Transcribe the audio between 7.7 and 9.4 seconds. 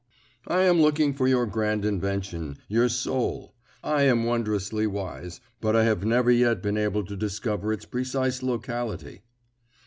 its precise locality."